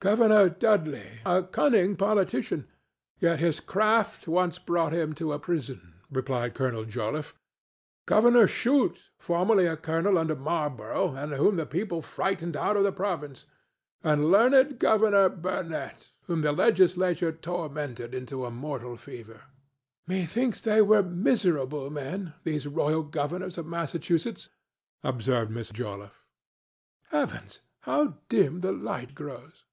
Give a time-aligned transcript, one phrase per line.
[0.00, 2.66] "Governor Dudley, a cunning politician;
[3.20, 7.34] yet his craft once brought him to a prison," replied Colonel Joliffe.
[8.04, 12.92] "Governor Shute, formerly a colonel under Marlborough, and whom the people frightened out of the
[12.92, 13.46] province,
[14.02, 19.44] and learned Governor Burnett, whom the legislature tormented into a mortal fever."
[20.06, 24.50] "Methinks they were miserable men—these royal governors of Massachusetts,"
[25.02, 26.26] observed Miss Joliffe.
[27.08, 27.60] "Heavens!
[27.84, 29.64] how dim the light grows!"